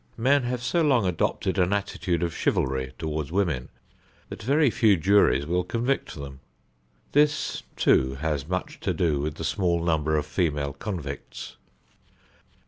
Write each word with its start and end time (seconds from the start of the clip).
Men 0.17 0.41
have 0.45 0.63
so 0.63 0.81
long 0.81 1.05
adopted 1.05 1.59
an 1.59 1.71
attitude 1.73 2.23
of 2.23 2.35
chivalry 2.35 2.93
toward 2.97 3.29
women 3.29 3.69
that 4.29 4.41
very 4.41 4.71
few 4.71 4.97
juries 4.97 5.45
will 5.45 5.63
convict 5.63 6.15
them. 6.15 6.39
This 7.11 7.61
too 7.75 8.15
has 8.15 8.47
much 8.47 8.79
to 8.79 8.95
do 8.95 9.19
with 9.19 9.35
the 9.35 9.43
small 9.43 9.83
number 9.83 10.17
of 10.17 10.25
female 10.25 10.73
convicts. 10.73 11.55